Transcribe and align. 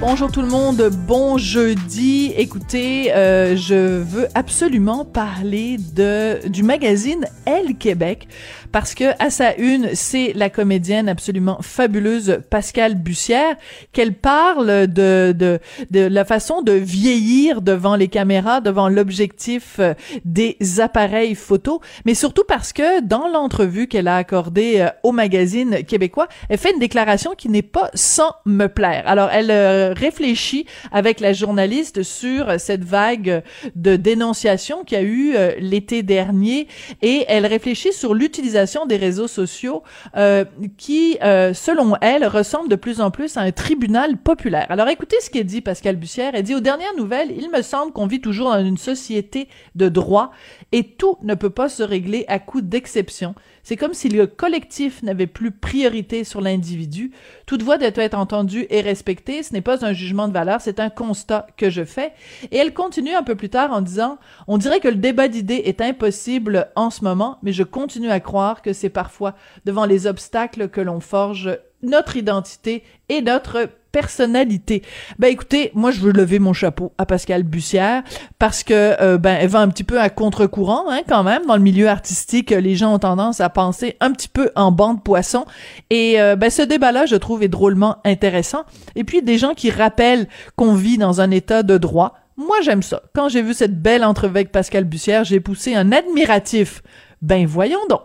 Bonjour 0.00 0.30
tout 0.30 0.42
le 0.42 0.48
monde, 0.48 0.90
bon 1.08 1.38
jeudi. 1.38 2.32
Écoutez, 2.36 3.12
euh, 3.12 3.56
je 3.56 4.00
veux 4.00 4.28
absolument 4.36 5.04
parler 5.04 5.76
de 5.96 6.46
du 6.46 6.62
magazine 6.62 7.26
Elle 7.46 7.76
Québec 7.76 8.28
parce 8.70 8.94
que 8.94 9.04
à 9.18 9.30
sa 9.30 9.56
une, 9.56 9.90
c'est 9.94 10.34
la 10.34 10.50
comédienne 10.50 11.08
absolument 11.08 11.58
fabuleuse 11.62 12.40
Pascale 12.48 12.94
Bussière 12.94 13.56
qu'elle 13.92 14.14
parle 14.14 14.86
de, 14.86 15.34
de 15.34 15.58
la 16.00 16.24
façon 16.24 16.62
de 16.62 16.72
vieillir 16.72 17.60
devant 17.60 17.96
les 17.96 18.08
caméras, 18.08 18.60
devant 18.60 18.88
l'objectif 18.88 19.76
euh, 19.80 19.94
des 20.24 20.56
appareils 20.78 21.34
photo, 21.34 21.80
mais 22.04 22.14
surtout 22.14 22.44
parce 22.46 22.72
que 22.72 23.02
dans 23.02 23.26
l'entrevue 23.26 23.88
qu'elle 23.88 24.06
a 24.06 24.16
accordée 24.16 24.80
euh, 24.80 24.90
au 25.02 25.10
magazine 25.10 25.84
québécois, 25.84 26.28
elle 26.48 26.58
fait 26.58 26.72
une 26.72 26.78
déclaration 26.78 27.34
qui 27.36 27.48
n'est 27.48 27.62
pas 27.62 27.90
sans 27.94 28.32
me 28.44 28.66
plaire. 28.68 29.02
Alors 29.06 29.30
elle 29.32 29.50
réfléchit 29.92 30.66
avec 30.92 31.20
la 31.20 31.32
journaliste 31.32 32.02
sur 32.02 32.58
cette 32.58 32.84
vague 32.84 33.42
de 33.74 33.96
dénonciation 33.96 34.84
qu'il 34.84 34.98
y 34.98 35.00
a 35.00 35.04
eu 35.04 35.34
l'été 35.58 36.02
dernier 36.02 36.66
et 37.02 37.24
elle 37.28 37.46
réfléchit 37.46 37.92
sur 37.92 38.14
l'utilisation 38.14 38.86
des 38.86 38.96
réseaux 38.96 39.28
sociaux 39.28 39.82
euh, 40.16 40.44
qui, 40.76 41.18
euh, 41.22 41.54
selon 41.54 41.96
elle, 42.00 42.26
ressemble 42.26 42.68
de 42.68 42.76
plus 42.76 43.00
en 43.00 43.10
plus 43.10 43.36
à 43.36 43.42
un 43.42 43.52
tribunal 43.52 44.16
populaire. 44.16 44.66
Alors 44.68 44.88
écoutez 44.88 45.16
ce 45.20 45.30
qu'elle 45.30 45.46
dit 45.46 45.60
Pascal 45.60 45.96
Bussière. 45.96 46.32
Elle 46.34 46.42
dit 46.42 46.54
aux 46.54 46.60
dernières 46.60 46.94
nouvelles, 46.96 47.32
il 47.36 47.50
me 47.50 47.62
semble 47.62 47.92
qu'on 47.92 48.06
vit 48.06 48.20
toujours 48.20 48.50
dans 48.50 48.64
une 48.64 48.76
société 48.76 49.48
de 49.74 49.88
droit 49.88 50.32
et 50.72 50.84
tout 50.84 51.16
ne 51.22 51.34
peut 51.34 51.50
pas 51.50 51.68
se 51.68 51.82
régler 51.82 52.24
à 52.28 52.38
coup 52.38 52.60
d'exception. 52.60 53.34
C'est 53.68 53.76
comme 53.76 53.92
si 53.92 54.08
le 54.08 54.26
collectif 54.26 55.02
n'avait 55.02 55.26
plus 55.26 55.50
priorité 55.50 56.24
sur 56.24 56.40
l'individu. 56.40 57.12
Toute 57.44 57.62
voix 57.62 57.76
doit 57.76 57.90
être 57.96 58.16
entendue 58.16 58.66
et 58.70 58.80
respectée. 58.80 59.42
Ce 59.42 59.52
n'est 59.52 59.60
pas 59.60 59.84
un 59.84 59.92
jugement 59.92 60.26
de 60.26 60.32
valeur, 60.32 60.62
c'est 60.62 60.80
un 60.80 60.88
constat 60.88 61.46
que 61.58 61.68
je 61.68 61.84
fais. 61.84 62.14
Et 62.50 62.56
elle 62.56 62.72
continue 62.72 63.12
un 63.12 63.22
peu 63.22 63.34
plus 63.34 63.50
tard 63.50 63.70
en 63.74 63.82
disant, 63.82 64.16
on 64.46 64.56
dirait 64.56 64.80
que 64.80 64.88
le 64.88 64.94
débat 64.94 65.28
d'idées 65.28 65.60
est 65.66 65.82
impossible 65.82 66.70
en 66.76 66.88
ce 66.88 67.04
moment, 67.04 67.36
mais 67.42 67.52
je 67.52 67.62
continue 67.62 68.08
à 68.08 68.20
croire 68.20 68.62
que 68.62 68.72
c'est 68.72 68.88
parfois 68.88 69.34
devant 69.66 69.84
les 69.84 70.06
obstacles 70.06 70.70
que 70.70 70.80
l'on 70.80 71.00
forge 71.00 71.50
notre 71.82 72.16
identité 72.16 72.82
et 73.08 73.22
notre 73.22 73.68
personnalité. 73.92 74.82
Ben 75.18 75.28
écoutez, 75.28 75.70
moi 75.74 75.90
je 75.90 76.00
veux 76.00 76.12
lever 76.12 76.38
mon 76.38 76.52
chapeau 76.52 76.92
à 76.98 77.06
Pascal 77.06 77.42
Bussière 77.42 78.02
parce 78.38 78.62
que 78.62 79.00
euh, 79.00 79.18
ben 79.18 79.38
elle 79.40 79.48
va 79.48 79.60
un 79.60 79.68
petit 79.68 79.84
peu 79.84 80.00
à 80.00 80.10
contre-courant 80.10 80.84
hein, 80.90 81.00
quand 81.08 81.22
même 81.22 81.46
dans 81.46 81.56
le 81.56 81.62
milieu 81.62 81.88
artistique, 81.88 82.50
les 82.50 82.76
gens 82.76 82.94
ont 82.94 82.98
tendance 82.98 83.40
à 83.40 83.48
penser 83.48 83.96
un 84.00 84.12
petit 84.12 84.28
peu 84.28 84.50
en 84.56 84.72
bande 84.72 85.02
poisson 85.02 85.46
et 85.90 86.20
euh, 86.20 86.36
ben 86.36 86.50
ce 86.50 86.62
débat-là 86.62 87.06
je 87.06 87.16
trouve 87.16 87.42
est 87.42 87.48
drôlement 87.48 87.96
intéressant 88.04 88.64
et 88.94 89.04
puis 89.04 89.22
des 89.22 89.38
gens 89.38 89.54
qui 89.54 89.70
rappellent 89.70 90.28
qu'on 90.56 90.74
vit 90.74 90.98
dans 90.98 91.20
un 91.20 91.30
état 91.30 91.62
de 91.62 91.78
droit. 91.78 92.14
Moi 92.36 92.56
j'aime 92.62 92.82
ça. 92.82 93.02
Quand 93.14 93.28
j'ai 93.28 93.42
vu 93.42 93.54
cette 93.54 93.80
belle 93.80 94.04
entrevue 94.04 94.36
avec 94.36 94.52
Pascal 94.52 94.84
Bussière, 94.84 95.24
j'ai 95.24 95.40
poussé 95.40 95.74
un 95.74 95.92
admiratif. 95.92 96.82
Ben 97.20 97.46
voyons 97.46 97.80
donc. 97.88 98.02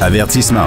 Avertissement. 0.00 0.66